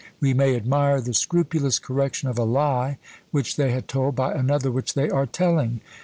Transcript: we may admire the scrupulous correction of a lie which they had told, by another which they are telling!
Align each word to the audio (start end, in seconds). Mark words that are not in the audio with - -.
we 0.19 0.33
may 0.33 0.55
admire 0.55 0.99
the 0.99 1.13
scrupulous 1.13 1.77
correction 1.77 2.27
of 2.27 2.35
a 2.39 2.43
lie 2.43 2.97
which 3.29 3.55
they 3.55 3.69
had 3.69 3.87
told, 3.87 4.15
by 4.15 4.33
another 4.33 4.71
which 4.71 4.95
they 4.95 5.11
are 5.11 5.27
telling! 5.27 5.79